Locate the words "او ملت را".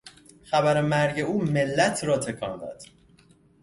1.19-2.17